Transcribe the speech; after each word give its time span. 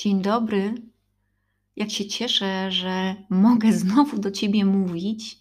Dzień 0.00 0.22
dobry. 0.22 0.74
Jak 1.76 1.90
się 1.90 2.06
cieszę, 2.06 2.70
że 2.72 3.14
mogę 3.30 3.72
znowu 3.82 4.18
do 4.18 4.30
Ciebie 4.30 4.64
mówić. 4.64 5.38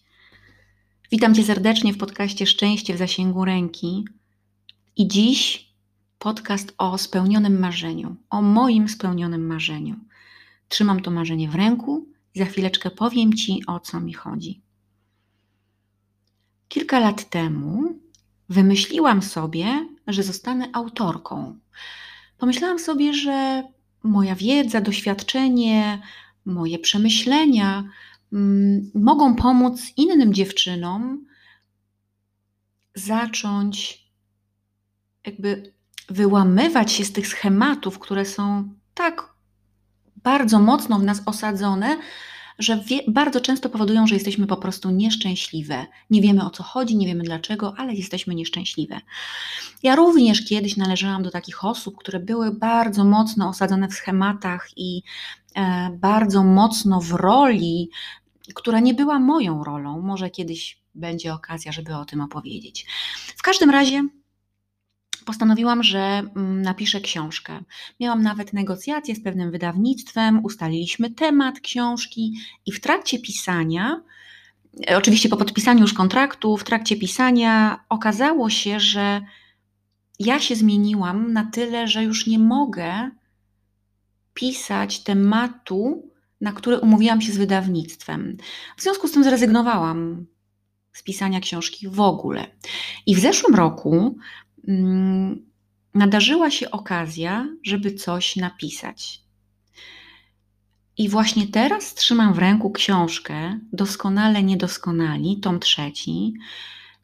Witam 1.12 1.36
Cię 1.36 1.44
serdecznie 1.44 1.94
w 1.94 1.98
podcaście 1.98 2.48
Szczęście 2.48 2.94
w 2.94 2.98
zasięgu 2.98 3.46
ręki. 3.46 4.06
I 4.96 5.08
dziś 5.08 5.70
podcast 6.18 6.74
o 6.78 6.98
spełnionym 6.98 7.60
marzeniu, 7.60 8.16
o 8.30 8.42
moim 8.42 8.90
spełnionym 8.90 9.48
marzeniu. 9.48 9.96
Trzymam 10.70 11.02
to 11.02 11.12
marzenie 11.12 11.50
w 11.50 11.56
ręku 11.56 12.08
i 12.36 12.40
za 12.40 12.46
chwileczkę 12.46 12.92
powiem 12.92 13.34
Ci, 13.34 13.66
o 13.68 13.80
co 13.80 14.00
mi 14.00 14.14
chodzi. 14.14 14.62
Kilka 16.68 17.00
lat 17.00 17.30
temu 17.30 18.00
wymyśliłam 18.50 19.22
sobie, 19.22 19.88
że 20.08 20.24
zostanę 20.24 20.70
autorką. 20.74 21.60
Pomyślałam 22.38 22.80
sobie, 22.80 23.14
że 23.14 23.64
moja 24.04 24.36
wiedza, 24.36 24.82
doświadczenie, 24.82 26.02
moje 26.46 26.80
przemyślenia 26.80 27.84
mm, 28.34 28.92
mogą 28.96 29.36
pomóc 29.36 29.82
innym 29.98 30.34
dziewczynom 30.34 31.26
zacząć 32.96 34.04
jakby 35.26 35.74
wyłamywać 36.10 36.92
się 36.92 37.06
z 37.06 37.14
tych 37.14 37.28
schematów, 37.28 38.00
które 38.00 38.26
są 38.26 38.74
tak 38.94 39.34
bardzo 40.16 40.60
mocno 40.60 41.00
w 41.00 41.04
nas 41.04 41.22
osadzone, 41.26 41.98
że 42.60 42.78
wie, 42.78 43.00
bardzo 43.08 43.42
często 43.42 43.70
powodują, 43.70 44.08
że 44.08 44.16
jesteśmy 44.16 44.48
po 44.48 44.58
prostu 44.58 44.90
nieszczęśliwe. 44.90 45.86
Nie 46.10 46.22
wiemy 46.22 46.46
o 46.46 46.50
co 46.50 46.64
chodzi, 46.64 46.98
nie 46.98 47.08
wiemy 47.08 47.24
dlaczego, 47.24 47.74
ale 47.78 47.94
jesteśmy 47.94 48.36
nieszczęśliwe. 48.36 49.02
Ja 49.84 49.96
również 49.96 50.46
kiedyś 50.46 50.78
należałam 50.78 51.24
do 51.24 51.32
takich 51.32 51.66
osób, 51.66 51.98
które 51.98 52.20
były 52.20 52.52
bardzo 52.52 53.06
mocno 53.06 53.50
osadzone 53.50 53.88
w 53.88 53.94
schematach 53.94 54.68
i 54.76 55.02
e, 55.56 55.90
bardzo 56.02 56.44
mocno 56.44 57.02
w 57.02 57.12
roli, 57.12 57.90
która 58.56 58.80
nie 58.80 58.94
była 58.94 59.20
moją 59.20 59.64
rolą. 59.64 60.02
Może 60.02 60.30
kiedyś 60.30 60.80
będzie 60.96 61.34
okazja, 61.34 61.72
żeby 61.72 61.96
o 61.96 62.06
tym 62.06 62.22
opowiedzieć. 62.22 62.86
W 63.38 63.42
każdym 63.42 63.70
razie 63.70 64.04
postanowiłam, 65.30 65.84
że 65.84 66.00
mm, 66.00 66.62
napiszę 66.62 67.02
książkę. 67.02 67.60
Miałam 68.00 68.24
nawet 68.24 68.54
negocjacje 68.54 69.16
z 69.16 69.24
pewnym 69.24 69.52
wydawnictwem, 69.52 70.46
ustaliliśmy 70.46 71.10
temat 71.10 71.60
książki 71.60 72.34
i 72.66 72.72
w 72.72 72.80
trakcie 72.80 73.20
pisania, 73.20 74.02
e, 74.90 74.98
oczywiście 74.98 75.30
po 75.30 75.38
podpisaniu 75.38 75.82
już 75.82 75.94
kontraktu, 75.94 76.58
w 76.58 76.64
trakcie 76.64 76.96
pisania 76.96 77.80
okazało 77.90 78.50
się, 78.50 78.80
że 78.80 79.22
ja 80.20 80.40
się 80.40 80.56
zmieniłam 80.56 81.34
na 81.34 81.46
tyle, 81.46 81.88
że 81.88 82.04
już 82.04 82.28
nie 82.28 82.40
mogę 82.40 83.12
pisać 84.34 85.00
tematu, 85.00 86.12
na 86.42 86.52
który 86.52 86.80
umówiłam 86.80 87.22
się 87.22 87.32
z 87.32 87.38
wydawnictwem. 87.38 88.38
W 88.78 88.82
związku 88.82 89.08
z 89.08 89.12
tym 89.12 89.24
zrezygnowałam 89.24 90.26
z 90.94 91.04
pisania 91.04 91.40
książki 91.40 91.88
w 91.88 92.00
ogóle. 92.00 92.46
I 93.06 93.16
w 93.16 93.20
zeszłym 93.20 93.56
roku 93.56 94.16
nadarzyła 95.94 96.52
się 96.52 96.72
okazja, 96.72 97.48
żeby 97.64 97.92
coś 97.92 98.36
napisać. 98.36 99.22
I 100.98 101.10
właśnie 101.10 101.48
teraz 101.48 101.94
trzymam 101.94 102.34
w 102.34 102.38
ręku 102.38 102.72
książkę 102.72 103.60
Doskonale 103.74 104.44
Niedoskonali, 104.44 105.40
tom 105.40 105.60
trzeci, 105.60 106.34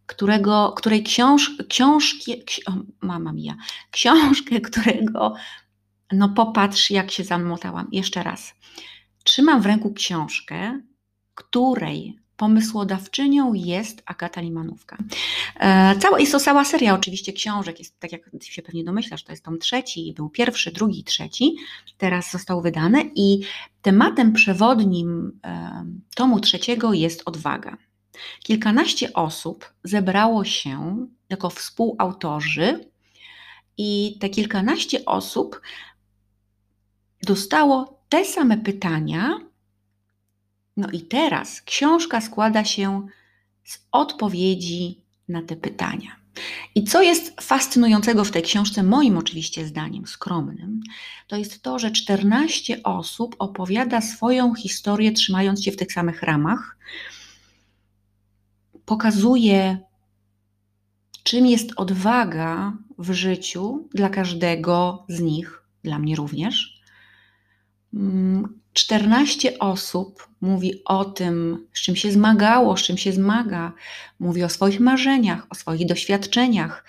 którego, 0.05 0.73
której 0.77 1.03
książ, 1.03 1.51
książki, 1.69 2.43
ksi, 2.43 2.65
o, 2.65 2.71
mama 3.01 3.33
mia, 3.33 3.55
książkę, 3.91 4.61
którego, 4.61 5.33
no 6.11 6.29
popatrz 6.29 6.89
jak 6.89 7.11
się 7.11 7.23
zamotałam, 7.23 7.87
jeszcze 7.91 8.23
raz. 8.23 8.53
Trzymam 9.23 9.61
w 9.61 9.65
ręku 9.65 9.93
książkę, 9.93 10.81
której 11.35 12.19
Pomysłodawczynią 12.37 13.53
jest 13.53 14.03
Agata 14.05 14.41
Limanówka. 14.41 14.97
E, 15.59 15.95
cała, 15.99 16.19
jest 16.19 16.31
to 16.31 16.39
cała 16.39 16.65
seria 16.65 16.93
oczywiście 16.93 17.33
książek, 17.33 17.79
jest, 17.79 17.99
tak 17.99 18.11
jak 18.11 18.21
się 18.41 18.61
pewnie 18.61 18.83
domyślasz, 18.83 19.23
to 19.23 19.31
jest 19.31 19.43
tom 19.43 19.59
trzeci, 19.59 20.13
był 20.15 20.29
pierwszy, 20.29 20.71
drugi, 20.71 21.03
trzeci, 21.03 21.55
teraz 21.97 22.31
został 22.31 22.61
wydany 22.61 23.11
i 23.15 23.39
tematem 23.81 24.33
przewodnim 24.33 25.39
e, 25.43 25.85
tomu 26.15 26.39
trzeciego 26.39 26.93
jest 26.93 27.21
odwaga. 27.25 27.77
Kilkanaście 28.43 29.13
osób 29.13 29.73
zebrało 29.83 30.43
się 30.45 31.07
jako 31.29 31.49
współautorzy 31.49 32.89
i 33.77 34.17
te 34.19 34.29
kilkanaście 34.29 35.05
osób 35.05 35.61
dostało 37.23 37.99
te 38.09 38.25
same 38.25 38.57
pytania, 38.57 39.39
no 40.77 40.87
i 40.91 41.01
teraz 41.01 41.61
książka 41.61 42.21
składa 42.21 42.65
się 42.65 43.07
z 43.63 43.79
odpowiedzi 43.91 45.01
na 45.29 45.41
te 45.41 45.55
pytania. 45.55 46.25
I 46.75 46.83
co 46.83 47.01
jest 47.01 47.41
fascynującego 47.41 48.23
w 48.23 48.31
tej 48.31 48.43
książce, 48.43 48.83
moim 48.83 49.17
oczywiście 49.17 49.67
zdaniem 49.67 50.07
skromnym, 50.07 50.81
to 51.27 51.35
jest 51.35 51.61
to, 51.61 51.79
że 51.79 51.91
14 51.91 52.83
osób 52.83 53.35
opowiada 53.39 54.01
swoją 54.01 54.55
historię, 54.55 55.11
trzymając 55.11 55.63
się 55.63 55.71
w 55.71 55.77
tych 55.77 55.93
samych 55.93 56.23
ramach, 56.23 56.77
pokazuje, 58.85 59.77
czym 61.23 61.45
jest 61.45 61.69
odwaga 61.75 62.73
w 62.97 63.11
życiu 63.11 63.87
dla 63.93 64.09
każdego 64.09 65.05
z 65.09 65.19
nich, 65.19 65.63
dla 65.83 65.99
mnie 65.99 66.15
również 66.15 66.81
mm, 67.93 68.59
14 68.75 69.59
osób 69.59 70.27
mówi 70.41 70.81
o 70.85 71.05
tym, 71.05 71.65
z 71.73 71.81
czym 71.81 71.95
się 71.95 72.11
zmagało, 72.11 72.77
z 72.77 72.81
czym 72.81 72.97
się 72.97 73.11
zmaga, 73.11 73.73
mówi 74.19 74.43
o 74.43 74.49
swoich 74.49 74.79
marzeniach, 74.79 75.47
o 75.49 75.55
swoich 75.55 75.85
doświadczeniach, 75.85 76.85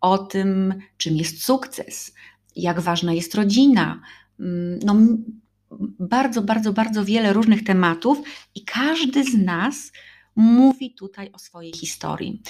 o 0.00 0.18
tym, 0.18 0.74
czym 0.96 1.16
jest 1.16 1.44
sukces, 1.44 2.14
jak 2.56 2.80
ważna 2.80 3.12
jest 3.12 3.34
rodzina. 3.34 4.00
Mm, 4.40 4.78
no, 4.84 4.96
bardzo, 6.00 6.42
bardzo, 6.42 6.72
bardzo 6.72 7.04
wiele 7.04 7.32
różnych 7.32 7.64
tematów 7.64 8.18
i 8.54 8.64
każdy 8.64 9.24
z 9.24 9.34
nas 9.34 9.92
mówi 10.36 10.94
tutaj 10.94 11.30
o 11.32 11.38
swojej 11.38 11.72
historii. 11.72 12.42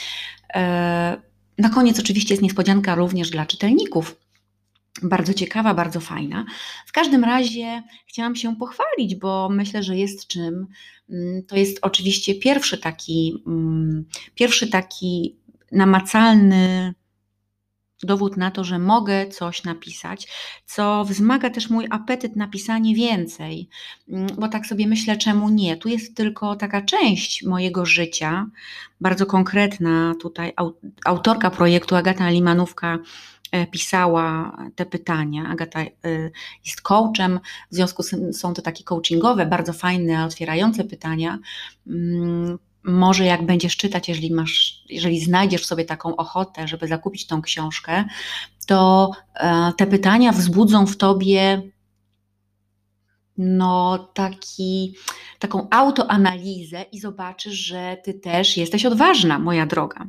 E, 0.54 1.22
na 1.58 1.70
koniec 1.70 2.00
oczywiście 2.00 2.34
jest 2.34 2.42
niespodzianka 2.42 2.94
również 2.94 3.30
dla 3.30 3.46
czytelników 3.46 4.16
bardzo 5.02 5.34
ciekawa, 5.34 5.74
bardzo 5.74 6.00
fajna. 6.00 6.44
W 6.86 6.92
każdym 6.92 7.24
razie 7.24 7.82
chciałam 8.06 8.36
się 8.36 8.56
pochwalić, 8.56 9.14
bo 9.14 9.48
myślę, 9.48 9.82
że 9.82 9.96
jest 9.96 10.26
czym. 10.26 10.66
Mm, 11.10 11.42
to 11.44 11.56
jest 11.56 11.78
oczywiście 11.82 12.34
pierwszy 12.34 12.78
taki, 12.78 13.42
mm, 13.46 14.04
pierwszy 14.34 14.68
taki 14.68 15.36
namacalny 15.72 16.94
dowód 18.02 18.36
na 18.36 18.50
to, 18.50 18.64
że 18.64 18.78
mogę 18.78 19.28
coś 19.28 19.64
napisać, 19.64 20.28
co 20.66 21.04
wzmaga 21.04 21.50
też 21.50 21.70
mój 21.70 21.86
apetyt 21.90 22.36
na 22.36 22.48
pisanie 22.48 22.94
więcej, 22.94 23.68
mm, 24.08 24.26
bo 24.38 24.48
tak 24.48 24.66
sobie 24.66 24.86
myślę, 24.86 25.16
czemu 25.16 25.48
nie? 25.48 25.76
Tu 25.76 25.88
jest 25.88 26.16
tylko 26.16 26.56
taka 26.56 26.82
część 26.82 27.42
mojego 27.42 27.86
życia, 27.86 28.46
bardzo 29.00 29.26
konkretna. 29.26 30.14
Tutaj 30.20 30.52
autorka 31.04 31.50
projektu 31.50 31.96
Agata 31.96 32.30
Limanówka 32.30 32.98
pisała 33.70 34.58
te 34.74 34.86
pytania. 34.86 35.48
Agata 35.48 35.80
e, 35.80 35.88
jest 36.64 36.80
coachem, 36.80 37.40
w 37.70 37.74
związku 37.74 38.02
z 38.02 38.10
tym 38.10 38.32
są 38.32 38.54
to 38.54 38.62
takie 38.62 38.84
coachingowe, 38.84 39.46
bardzo 39.46 39.72
fajne, 39.72 40.24
otwierające 40.24 40.84
pytania. 40.84 41.38
Mm, 41.86 42.58
może 42.84 43.24
jak 43.24 43.46
będziesz 43.46 43.76
czytać, 43.76 44.08
jeżeli 44.08 44.32
masz, 44.32 44.84
jeżeli 44.88 45.20
znajdziesz 45.20 45.66
sobie 45.66 45.84
taką 45.84 46.16
ochotę, 46.16 46.68
żeby 46.68 46.88
zakupić 46.88 47.26
tą 47.26 47.42
książkę, 47.42 48.04
to 48.66 49.10
e, 49.34 49.72
te 49.76 49.86
pytania 49.86 50.32
wzbudzą 50.32 50.86
w 50.86 50.96
tobie 50.96 51.62
no 53.38 53.98
taki, 54.14 54.94
taką 55.38 55.68
autoanalizę 55.70 56.82
i 56.92 57.00
zobaczysz, 57.00 57.54
że 57.54 57.96
ty 58.04 58.14
też 58.14 58.56
jesteś 58.56 58.86
odważna, 58.86 59.38
moja 59.38 59.66
droga. 59.66 60.06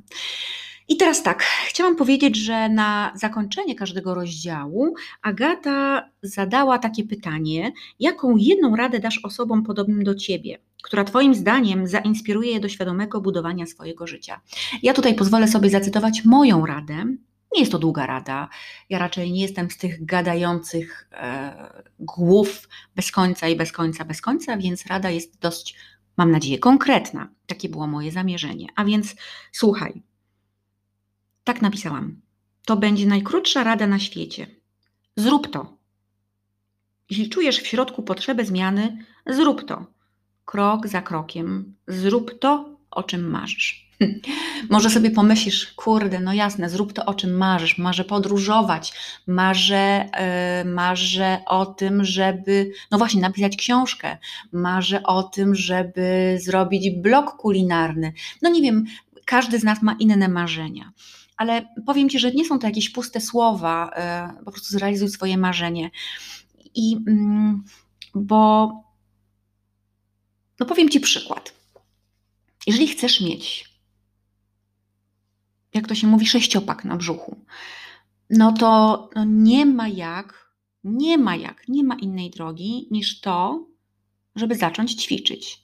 I 0.89 0.97
teraz 0.97 1.23
tak, 1.23 1.43
chciałam 1.67 1.95
powiedzieć, 1.95 2.35
że 2.35 2.69
na 2.69 3.11
zakończenie 3.15 3.75
każdego 3.75 4.13
rozdziału 4.13 4.93
Agata 5.21 6.09
zadała 6.21 6.79
takie 6.79 7.03
pytanie: 7.03 7.71
jaką 7.99 8.35
jedną 8.37 8.75
radę 8.75 8.99
dasz 8.99 9.19
osobom 9.23 9.63
podobnym 9.63 10.03
do 10.03 10.15
ciebie, 10.15 10.59
która 10.83 11.03
Twoim 11.03 11.35
zdaniem 11.35 11.87
zainspiruje 11.87 12.51
je 12.51 12.59
do 12.59 12.69
świadomego 12.69 13.21
budowania 13.21 13.65
swojego 13.65 14.07
życia? 14.07 14.41
Ja 14.83 14.93
tutaj 14.93 15.15
pozwolę 15.15 15.47
sobie 15.47 15.69
zacytować 15.69 16.25
moją 16.25 16.65
radę. 16.65 17.05
Nie 17.53 17.59
jest 17.59 17.71
to 17.71 17.79
długa 17.79 18.05
rada. 18.05 18.49
Ja 18.89 18.99
raczej 18.99 19.31
nie 19.31 19.41
jestem 19.41 19.71
z 19.71 19.77
tych 19.77 20.05
gadających 20.05 21.09
e, 21.11 21.83
głów 21.99 22.69
bez 22.95 23.11
końca 23.11 23.47
i 23.47 23.55
bez 23.55 23.71
końca, 23.71 24.05
bez 24.05 24.21
końca, 24.21 24.57
więc 24.57 24.85
rada 24.85 25.09
jest 25.09 25.39
dość, 25.39 25.75
mam 26.17 26.31
nadzieję, 26.31 26.59
konkretna. 26.59 27.29
Takie 27.45 27.69
było 27.69 27.87
moje 27.87 28.11
zamierzenie. 28.11 28.67
A 28.75 28.85
więc 28.85 29.15
słuchaj. 29.51 30.01
Tak 31.47 31.61
napisałam. 31.61 32.21
To 32.65 32.77
będzie 32.77 33.05
najkrótsza 33.05 33.63
rada 33.63 33.87
na 33.87 33.99
świecie. 33.99 34.47
Zrób 35.15 35.51
to. 35.51 35.77
Jeśli 37.09 37.29
czujesz 37.29 37.59
w 37.59 37.67
środku 37.67 38.03
potrzebę 38.03 38.45
zmiany, 38.45 39.05
zrób 39.25 39.65
to. 39.65 39.85
Krok 40.45 40.87
za 40.87 41.01
krokiem. 41.01 41.75
Zrób 41.87 42.39
to, 42.39 42.77
o 42.91 43.03
czym 43.03 43.29
marzysz. 43.29 43.89
Może 44.69 44.89
sobie 44.89 45.11
pomyślisz, 45.11 45.73
kurde, 45.73 46.19
no 46.19 46.33
jasne, 46.33 46.69
zrób 46.69 46.93
to, 46.93 47.05
o 47.05 47.13
czym 47.13 47.37
marzysz. 47.37 47.77
Marzę 47.77 48.03
podróżować, 48.03 48.93
marzę, 49.27 50.09
yy, 50.63 50.71
marzę 50.71 51.41
o 51.45 51.65
tym, 51.65 52.03
żeby, 52.03 52.71
no 52.91 52.97
właśnie, 52.97 53.21
napisać 53.21 53.57
książkę, 53.57 54.17
marzę 54.51 55.03
o 55.03 55.23
tym, 55.23 55.55
żeby 55.55 56.37
zrobić 56.41 56.89
blog 56.89 57.37
kulinarny. 57.37 58.13
No 58.41 58.49
nie 58.49 58.61
wiem, 58.61 58.85
każdy 59.25 59.59
z 59.59 59.63
nas 59.63 59.81
ma 59.81 59.95
inne 59.99 60.27
marzenia. 60.27 60.91
Ale 61.37 61.67
powiem 61.85 62.09
Ci, 62.09 62.19
że 62.19 62.31
nie 62.31 62.45
są 62.45 62.59
to 62.59 62.67
jakieś 62.67 62.89
puste 62.89 63.21
słowa, 63.21 63.91
yy, 64.37 64.45
po 64.45 64.51
prostu 64.51 64.69
zrealizuj 64.69 65.09
swoje 65.09 65.37
marzenie. 65.37 65.91
I 66.75 66.91
yy, 66.91 66.99
bo, 68.15 68.71
no 70.59 70.65
powiem 70.65 70.89
Ci 70.89 70.99
przykład. 70.99 71.53
Jeżeli 72.67 72.87
chcesz 72.87 73.21
mieć 73.21 73.77
jak 75.77 75.87
to 75.87 75.95
się 75.95 76.07
mówi, 76.07 76.27
sześciopak 76.27 76.85
na 76.85 76.95
brzuchu, 76.95 77.37
no 78.29 78.51
to 78.51 79.09
no 79.15 79.25
nie 79.25 79.65
ma 79.65 79.87
jak, 79.87 80.53
nie 80.83 81.17
ma 81.17 81.35
jak, 81.35 81.67
nie 81.67 81.83
ma 81.83 81.95
innej 81.95 82.29
drogi 82.29 82.87
niż 82.91 83.21
to, 83.21 83.67
żeby 84.35 84.55
zacząć 84.55 84.93
ćwiczyć. 85.03 85.61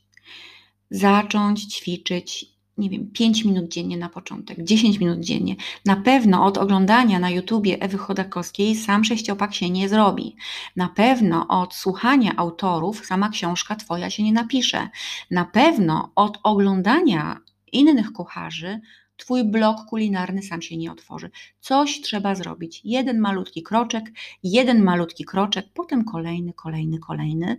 Zacząć 0.89 1.65
ćwiczyć, 1.65 2.45
nie 2.77 2.89
wiem, 2.89 3.11
5 3.11 3.45
minut 3.45 3.67
dziennie 3.67 3.97
na 3.97 4.09
początek, 4.09 4.63
10 4.63 4.99
minut 4.99 5.19
dziennie. 5.19 5.55
Na 5.85 5.95
pewno 5.95 6.45
od 6.45 6.57
oglądania 6.57 7.19
na 7.19 7.29
YouTubie 7.29 7.81
Ewy 7.81 7.97
Chodakowskiej 7.97 8.75
sam 8.75 9.03
sześciopak 9.03 9.53
się 9.53 9.69
nie 9.69 9.89
zrobi. 9.89 10.35
Na 10.75 10.89
pewno 10.89 11.47
od 11.47 11.73
słuchania 11.73 12.35
autorów 12.37 13.05
sama 13.05 13.29
książka 13.29 13.75
Twoja 13.75 14.09
się 14.09 14.23
nie 14.23 14.33
napisze. 14.33 14.89
Na 15.31 15.45
pewno 15.45 16.11
od 16.15 16.39
oglądania 16.43 17.39
innych 17.71 18.11
kucharzy 18.11 18.81
Twój 19.17 19.43
blog 19.43 19.85
kulinarny 19.89 20.43
sam 20.43 20.61
się 20.61 20.77
nie 20.77 20.91
otworzy. 20.91 21.29
Coś 21.59 22.01
trzeba 22.01 22.35
zrobić. 22.35 22.81
Jeden 22.83 23.19
malutki 23.19 23.63
kroczek, 23.63 24.11
jeden 24.43 24.83
malutki 24.83 25.25
kroczek, 25.25 25.65
potem 25.73 26.05
kolejny, 26.05 26.53
kolejny, 26.53 26.99
kolejny 26.99 27.57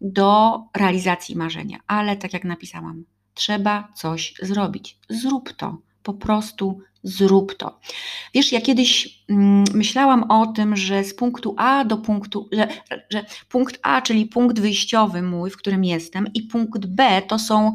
do 0.00 0.60
realizacji 0.76 1.36
marzenia. 1.36 1.78
Ale 1.86 2.16
tak 2.16 2.32
jak 2.32 2.44
napisałam, 2.44 3.04
trzeba 3.40 3.88
coś 3.94 4.34
zrobić. 4.42 4.98
Zrób 5.08 5.52
to. 5.52 5.78
Po 6.02 6.14
prostu 6.14 6.80
zrób 7.02 7.54
to. 7.54 7.80
Wiesz, 8.34 8.52
ja 8.52 8.60
kiedyś 8.60 9.22
mm, 9.28 9.64
myślałam 9.74 10.22
o 10.22 10.46
tym, 10.46 10.76
że 10.76 11.04
z 11.04 11.14
punktu 11.14 11.54
A 11.58 11.84
do 11.84 11.96
punktu, 11.96 12.48
że, 12.52 12.68
że, 13.10 13.24
punkt 13.48 13.78
A, 13.82 14.02
czyli 14.02 14.26
punkt 14.26 14.60
wyjściowy 14.60 15.22
mój, 15.22 15.50
w 15.50 15.56
którym 15.56 15.84
jestem, 15.84 16.26
i 16.34 16.42
punkt 16.42 16.86
B 16.86 17.22
to 17.28 17.38
są 17.38 17.74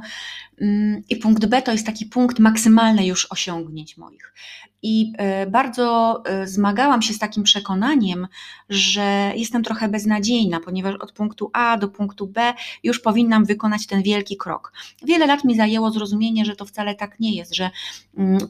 Mm, 0.61 1.01
I 1.09 1.15
punkt 1.15 1.45
B 1.45 1.61
to 1.61 1.71
jest 1.71 1.85
taki 1.85 2.05
punkt 2.05 2.39
maksymalny 2.39 3.05
już 3.05 3.31
osiągnięć 3.31 3.97
moich. 3.97 4.33
I 4.81 5.13
e, 5.17 5.47
bardzo 5.47 6.23
e, 6.25 6.47
zmagałam 6.47 7.01
się 7.01 7.13
z 7.13 7.19
takim 7.19 7.43
przekonaniem, 7.43 8.27
że 8.69 9.31
jestem 9.35 9.63
trochę 9.63 9.89
beznadziejna, 9.89 10.59
ponieważ 10.59 10.95
od 10.95 11.11
punktu 11.11 11.49
A 11.53 11.77
do 11.77 11.87
punktu 11.87 12.27
B 12.27 12.53
już 12.83 12.99
powinnam 12.99 13.45
wykonać 13.45 13.87
ten 13.87 14.01
wielki 14.03 14.37
krok. 14.37 14.73
Wiele 15.03 15.25
lat 15.25 15.43
mi 15.43 15.55
zajęło 15.55 15.91
zrozumienie, 15.91 16.45
że 16.45 16.55
to 16.55 16.65
wcale 16.65 16.95
tak 16.95 17.19
nie 17.19 17.35
jest, 17.35 17.55
że 17.55 17.69
mm, 18.17 18.47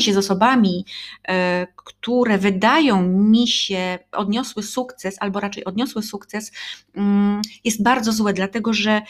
się 0.00 0.12
z 0.12 0.16
osobami, 0.16 0.84
e, 1.28 1.66
które 1.76 2.38
wydają 2.38 3.02
mi 3.02 3.48
się 3.48 3.98
odniosły 4.12 4.62
sukces, 4.62 5.16
albo 5.20 5.40
raczej 5.40 5.64
odniosły 5.64 6.02
sukces, 6.02 6.52
mm, 6.94 7.42
jest 7.64 7.82
bardzo 7.82 8.12
złe, 8.12 8.32
dlatego 8.32 8.72
że 8.72 9.02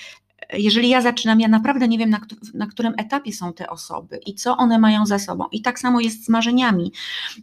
jeżeli 0.53 0.89
ja 0.89 1.01
zaczynam, 1.01 1.41
ja 1.41 1.49
naprawdę 1.49 1.89
nie 1.89 1.99
wiem, 1.99 2.11
na, 2.11 2.21
na, 2.55 2.67
którym 2.67 2.95
etapie 2.99 3.33
są 3.33 3.53
te 3.53 3.71
osoby 3.71 4.21
i 4.27 4.35
co 4.35 4.57
one 4.57 4.79
mają 4.79 5.07
za 5.07 5.19
sobą. 5.19 5.45
I 5.53 5.63
tak 5.63 5.79
samo 5.79 6.01
jest 6.01 6.25
z 6.25 6.29
marzeniami. 6.29 6.93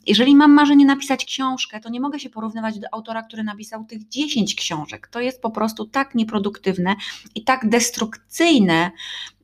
Jeżeli 0.08 0.36
mam 0.36 0.52
marzenie 0.52 0.86
napisać 0.86 1.26
książkę, 1.26 1.80
to 1.80 1.90
nie 1.90 2.02
mogę 2.02 2.20
się 2.20 2.30
porównywać 2.30 2.80
do 2.80 2.88
autora, 2.92 3.24
który 3.24 3.44
napisał 3.44 3.86
tych 3.86 4.08
10 4.08 4.56
książek. 4.56 5.08
To 5.08 5.20
jest 5.20 5.42
po 5.42 5.52
prostu 5.52 5.86
tak 5.86 6.16
nieproduktywne 6.16 6.96
i 7.36 7.44
tak 7.44 7.70
destrukcyjne, 7.70 8.92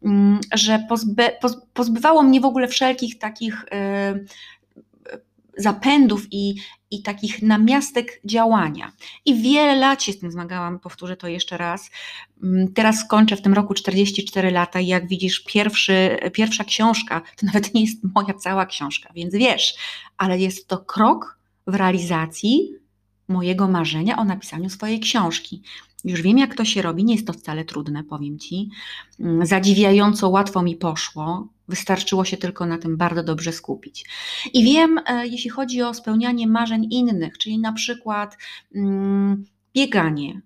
mm, 0.03 0.39
że 0.53 0.85
pozby, 0.89 1.29
pozbywało 1.73 2.23
mnie 2.23 2.41
w 2.41 2.45
ogóle 2.45 2.67
wszelkich 2.67 3.17
takich. 3.17 3.65
Zapędów 5.57 6.27
i, 6.31 6.55
i 6.91 7.01
takich 7.01 7.41
namiastek 7.41 8.21
działania. 8.25 8.91
I 9.25 9.35
wiele 9.35 9.75
lat 9.75 10.03
się 10.03 10.13
z 10.13 10.19
tym 10.19 10.31
zmagałam, 10.31 10.79
powtórzę 10.79 11.17
to 11.17 11.27
jeszcze 11.27 11.57
raz. 11.57 11.89
Mm, 12.43 12.73
teraz 12.73 12.99
skończę 12.99 13.35
w 13.35 13.41
tym 13.41 13.53
roku 13.53 13.73
44 13.73 14.51
lata 14.51 14.79
i 14.79 14.87
jak 14.87 15.07
widzisz, 15.07 15.43
pierwszy, 15.43 16.17
pierwsza 16.33 16.63
książka 16.63 17.21
to 17.35 17.45
nawet 17.53 17.73
nie 17.73 17.81
jest 17.81 17.97
moja 18.15 18.33
cała 18.33 18.65
książka, 18.65 19.09
więc 19.15 19.35
wiesz, 19.35 19.75
ale 20.17 20.39
jest 20.39 20.67
to 20.67 20.77
krok 20.77 21.37
w 21.67 21.75
realizacji 21.75 22.82
mojego 23.27 23.67
marzenia 23.67 24.17
o 24.17 24.23
napisaniu 24.23 24.69
swojej 24.69 24.99
książki. 24.99 25.61
Już 26.03 26.21
wiem, 26.21 26.37
jak 26.37 26.55
to 26.55 26.65
się 26.65 26.81
robi, 26.81 27.03
nie 27.03 27.13
jest 27.13 27.27
to 27.27 27.33
wcale 27.33 27.65
trudne, 27.65 28.03
powiem 28.03 28.39
Ci. 28.39 28.69
Mm, 29.19 29.45
zadziwiająco 29.45 30.29
łatwo 30.29 30.63
mi 30.63 30.75
poszło. 30.75 31.47
Wystarczyło 31.67 32.25
się 32.25 32.37
tylko 32.37 32.65
na 32.65 32.77
tym 32.77 32.97
bardzo 32.97 33.23
dobrze 33.23 33.51
skupić. 33.51 34.05
I 34.53 34.63
wiem, 34.63 34.99
e, 35.07 35.27
jeśli 35.27 35.49
chodzi 35.49 35.81
o 35.81 35.93
spełnianie 35.93 36.47
marzeń 36.47 36.87
innych, 36.91 37.37
czyli 37.37 37.59
na 37.59 37.73
przykład 37.73 38.37
mm, 38.75 39.45
bieganie. 39.75 40.41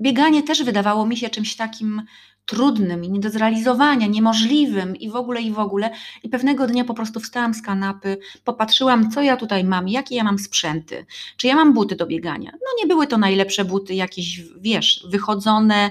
Bieganie 0.00 0.42
też 0.42 0.62
wydawało 0.62 1.06
mi 1.06 1.16
się 1.16 1.30
czymś 1.30 1.56
takim 1.56 2.02
trudnym 2.50 3.04
i 3.04 3.10
nie 3.10 3.20
do 3.20 3.30
zrealizowania, 3.30 4.06
niemożliwym 4.06 4.96
i 4.96 5.10
w 5.10 5.16
ogóle, 5.16 5.40
i 5.40 5.52
w 5.52 5.58
ogóle. 5.58 5.90
I 6.22 6.28
pewnego 6.28 6.66
dnia 6.66 6.84
po 6.84 6.94
prostu 6.94 7.20
wstałam 7.20 7.54
z 7.54 7.62
kanapy, 7.62 8.18
popatrzyłam, 8.44 9.10
co 9.10 9.22
ja 9.22 9.36
tutaj 9.36 9.64
mam, 9.64 9.88
jakie 9.88 10.16
ja 10.16 10.24
mam 10.24 10.38
sprzęty, 10.38 11.06
czy 11.36 11.46
ja 11.46 11.54
mam 11.54 11.72
buty 11.72 11.96
do 11.96 12.06
biegania. 12.06 12.50
No 12.52 12.68
nie 12.82 12.86
były 12.86 13.06
to 13.06 13.18
najlepsze 13.18 13.64
buty, 13.64 13.94
jakieś, 13.94 14.42
wiesz, 14.60 15.06
wychodzone, 15.10 15.90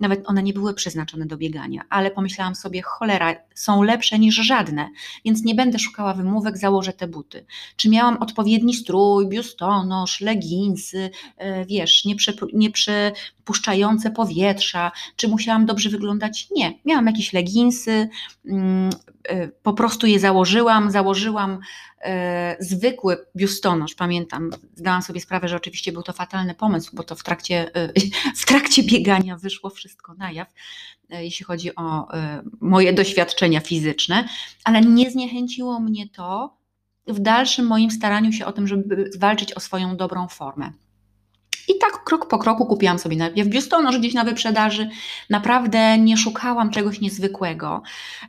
nawet 0.00 0.28
one 0.28 0.42
nie 0.42 0.52
były 0.52 0.74
przeznaczone 0.74 1.26
do 1.26 1.36
biegania, 1.36 1.82
ale 1.90 2.10
pomyślałam 2.10 2.54
sobie, 2.54 2.82
cholera, 2.82 3.34
są 3.54 3.82
lepsze 3.82 4.18
niż 4.18 4.34
żadne, 4.34 4.88
więc 5.24 5.44
nie 5.44 5.54
będę 5.54 5.78
szukała 5.78 6.14
wymówek, 6.14 6.58
założę 6.58 6.92
te 6.92 7.08
buty. 7.08 7.46
Czy 7.76 7.88
miałam 7.88 8.16
odpowiedni 8.16 8.74
strój, 8.74 9.28
biustonosz, 9.28 10.20
leginsy, 10.20 11.10
e, 11.36 11.64
wiesz, 11.66 12.04
nie, 12.04 12.16
przepuszczające 13.42 14.10
powietrza, 14.10 14.92
czy 15.16 15.28
musiałam 15.28 15.66
dobrze 15.66 15.90
wyglądać? 15.90 16.48
Nie, 16.50 16.72
miałam 16.84 17.06
jakieś 17.06 17.32
leginsy, 17.32 18.08
mm, 18.46 18.90
e, 19.24 19.48
po 19.48 19.72
prostu 19.72 20.06
je 20.06 20.20
założyłam, 20.20 20.90
założyłam 20.90 21.58
e, 22.00 22.56
zwykły 22.60 23.26
biustonosz, 23.36 23.94
pamiętam, 23.94 24.50
zdałam 24.74 25.02
sobie 25.02 25.20
sprawę, 25.20 25.48
że 25.48 25.56
oczywiście 25.56 25.92
był 25.92 26.02
to 26.02 26.12
fatalny 26.12 26.54
pomysł, 26.54 26.90
bo 26.96 27.02
to 27.02 27.14
w 27.14 27.22
trakcie, 27.22 27.70
w 28.42 28.46
trakcie 28.46 28.82
biegania 28.82 29.36
wyszło 29.36 29.70
wszystko 29.70 30.14
na 30.14 30.32
jaw, 30.32 30.48
jeśli 31.10 31.44
chodzi 31.44 31.74
o 31.74 32.08
moje 32.60 32.92
doświadczenia 32.92 33.60
fizyczne, 33.60 34.28
ale 34.64 34.80
nie 34.80 35.10
zniechęciło 35.10 35.80
mnie 35.80 36.08
to 36.08 36.56
w 37.06 37.20
dalszym 37.20 37.66
moim 37.66 37.90
staraniu 37.90 38.32
się 38.32 38.46
o 38.46 38.52
tym, 38.52 38.68
żeby 38.68 39.10
walczyć 39.18 39.52
o 39.52 39.60
swoją 39.60 39.96
dobrą 39.96 40.28
formę. 40.28 40.72
I 41.68 41.78
tak 41.78 42.04
krok 42.04 42.28
po 42.28 42.38
kroku 42.38 42.66
kupiłam 42.66 42.98
sobie 42.98 43.16
najpierw 43.16 43.48
biustonosz 43.48 43.98
gdzieś 43.98 44.14
na 44.14 44.24
wyprzedaży. 44.24 44.88
Naprawdę 45.30 45.98
nie 45.98 46.16
szukałam 46.16 46.70
czegoś 46.70 47.00
niezwykłego. 47.00 47.82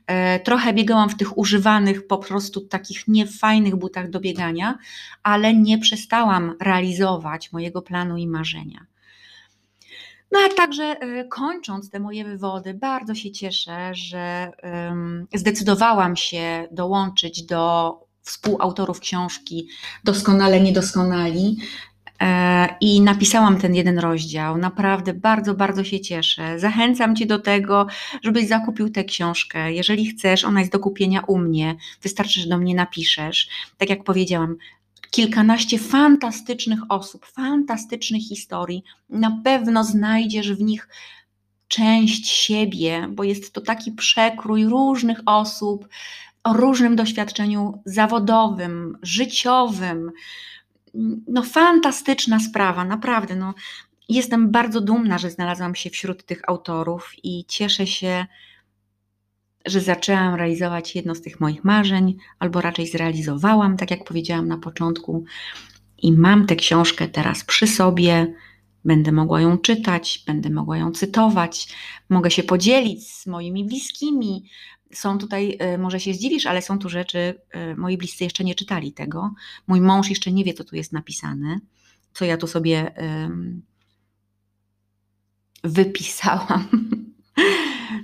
E, 0.08 0.40
trochę 0.40 0.74
biegałam 0.74 1.10
w 1.10 1.18
tych 1.18 1.38
używanych, 1.38 2.08
po 2.08 2.18
prostu 2.18 2.62
takich 2.62 3.08
niefajnych 3.08 3.75
butach 3.75 4.10
do 4.10 4.20
biegania, 4.20 4.78
ale 5.24 5.54
nie 5.54 5.78
przestałam 5.78 6.56
realizować 6.62 7.52
mojego 7.52 7.82
planu 7.82 8.18
i 8.18 8.28
marzenia. 8.28 8.86
No 10.32 10.40
a 10.46 10.56
także 10.56 10.84
e, 10.84 11.25
kończąc 11.25 11.90
te 11.90 12.00
moje 12.00 12.25
wywody, 12.25 12.74
bardzo 12.74 13.16
się 13.16 13.32
cieszę, 13.32 13.96
że 13.96 14.52
zdecydowałam 15.34 16.16
się 16.16 16.68
dołączyć 16.72 17.46
do 17.46 17.94
współautorów 18.24 19.00
książki 19.00 19.68
Doskonale 20.04 20.62
Niedoskonali 20.62 21.58
i 22.82 23.01
napisałam 23.01 23.58
ten 23.58 23.75
jeden 23.75 24.00
rozdział. 24.00 24.58
Naprawdę 24.58 25.13
bardzo, 25.13 25.53
bardzo 25.53 25.84
się 25.84 26.00
cieszę. 26.00 26.60
Zachęcam 26.60 27.15
Cię 27.15 27.25
do 27.25 27.39
tego, 27.39 27.88
żebyś 28.24 28.48
zakupił 28.48 28.89
tę 28.89 29.03
książkę. 29.03 29.74
Jeżeli 29.74 30.06
chcesz, 30.06 30.44
ona 30.46 30.60
jest 30.60 30.72
do 30.72 30.80
kupienia 30.80 31.22
u 31.27 31.38
mnie. 31.38 31.75
Wystarczy, 32.01 32.42
że 32.42 32.48
do 32.48 32.58
mnie 32.58 32.75
napiszesz. 32.75 33.50
Tak 33.77 33.89
jak 33.89 34.03
powiedziałam, 34.03 34.56
kilkanaście 35.12 35.80
fantastycznych 35.80 36.80
osób, 36.89 37.25
fantastycznych 37.25 38.22
historii. 38.22 38.84
Na 39.10 39.39
pewno 39.44 39.84
znajdziesz 39.84 40.53
w 40.53 40.62
nich 40.62 40.88
część 41.68 42.27
siebie, 42.27 43.08
bo 43.10 43.24
jest 43.24 43.53
to 43.53 43.62
taki 43.62 43.92
przekrój 43.92 44.65
różnych 44.65 45.20
osób 45.25 45.88
o 46.44 46.53
różnym 46.53 46.96
doświadczeniu 46.96 47.82
zawodowym, 47.86 48.98
życiowym. 49.01 50.12
No, 51.27 51.43
fantastyczna 51.43 52.39
sprawa, 52.39 52.85
naprawdę. 52.85 53.35
No, 53.35 53.53
Jestem 54.09 54.51
bardzo 54.51 54.81
dumna, 54.81 55.17
że 55.17 55.29
znalazłam 55.29 55.75
się 55.75 55.89
wśród 55.89 56.25
tych 56.25 56.41
autorów 56.47 57.12
i 57.23 57.45
cieszę 57.45 57.88
się, 57.88 58.25
że 59.65 59.81
zaczęłam 59.81 60.35
realizować 60.35 60.95
jedno 60.95 61.15
z 61.15 61.21
tych 61.21 61.39
moich 61.39 61.63
marzeń, 61.63 62.17
albo 62.39 62.62
raczej 62.62 62.88
zrealizowałam, 62.88 63.77
tak 63.77 63.91
jak 63.91 64.03
powiedziałam 64.03 64.47
na 64.47 64.57
początku, 64.57 65.25
i 65.97 66.12
mam 66.12 66.45
tę 66.47 66.55
książkę 66.55 67.07
teraz 67.07 67.43
przy 67.43 67.67
sobie. 67.67 68.33
Będę 68.85 69.12
mogła 69.12 69.41
ją 69.41 69.57
czytać, 69.57 70.23
będę 70.27 70.50
mogła 70.50 70.77
ją 70.77 70.91
cytować, 70.91 71.75
mogę 72.09 72.31
się 72.31 72.43
podzielić 72.43 73.07
z 73.12 73.27
moimi 73.27 73.65
bliskimi. 73.65 74.50
Są 74.93 75.17
tutaj, 75.17 75.57
y, 75.75 75.77
może 75.77 76.00
się 76.00 76.13
zdziwisz, 76.13 76.45
ale 76.45 76.62
są 76.62 76.79
tu 76.79 76.89
rzeczy, 76.89 77.41
y, 77.71 77.75
moi 77.75 77.97
bliscy 77.97 78.23
jeszcze 78.23 78.43
nie 78.43 78.55
czytali 78.55 78.93
tego. 78.93 79.33
Mój 79.67 79.81
mąż 79.81 80.09
jeszcze 80.09 80.31
nie 80.31 80.43
wie, 80.43 80.53
co 80.53 80.63
tu 80.63 80.75
jest 80.75 80.93
napisane, 80.93 81.59
co 82.13 82.25
ja 82.25 82.38
tu 82.38 82.47
sobie 82.47 82.91
wypisałam. 85.63 86.67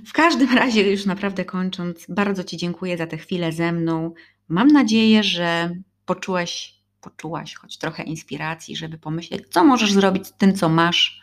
W 0.06 0.12
każdym 0.12 0.54
razie, 0.54 0.90
już 0.90 1.06
naprawdę 1.06 1.44
kończąc, 1.44 2.06
bardzo 2.08 2.44
Ci 2.44 2.56
dziękuję 2.56 2.98
za 2.98 3.06
tę 3.06 3.16
chwilę 3.16 3.52
ze 3.52 3.72
mną. 3.72 4.14
Mam 4.48 4.68
nadzieję, 4.68 5.22
że 5.22 5.74
poczułeś, 6.04 6.80
poczułaś 7.00 7.54
choć 7.54 7.78
trochę 7.78 8.02
inspiracji, 8.02 8.76
żeby 8.76 8.98
pomyśleć, 8.98 9.42
co 9.50 9.64
możesz 9.64 9.92
zrobić 9.92 10.26
z 10.26 10.32
tym, 10.32 10.54
co 10.54 10.68
masz 10.68 11.22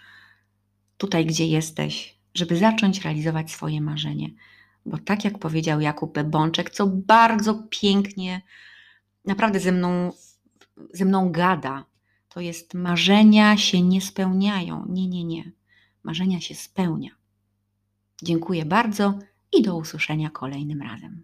tutaj, 0.97 1.25
gdzie 1.25 1.45
jesteś, 1.45 2.17
żeby 2.33 2.57
zacząć 2.57 3.01
realizować 3.01 3.51
swoje 3.51 3.81
marzenie. 3.81 4.29
Bo 4.87 4.97
tak 4.97 5.25
jak 5.25 5.39
powiedział 5.39 5.81
Jakub 5.81 6.23
Bączek, 6.23 6.69
co 6.69 6.87
bardzo 6.87 7.63
pięknie, 7.69 8.41
naprawdę 9.25 9.59
ze 9.59 9.71
mną, 9.71 10.11
ze 10.93 11.05
mną 11.05 11.31
gada, 11.31 11.85
to 12.29 12.41
jest 12.41 12.73
marzenia 12.73 13.57
się 13.57 13.81
nie 13.81 14.01
spełniają. 14.01 14.85
Nie, 14.89 15.07
nie, 15.07 15.23
nie. 15.23 15.51
Marzenia 16.03 16.41
się 16.41 16.55
spełnia. 16.55 17.09
Dziękuję 18.23 18.65
bardzo 18.65 19.19
i 19.53 19.61
do 19.61 19.75
usłyszenia 19.75 20.29
kolejnym 20.29 20.81
razem. 20.81 21.23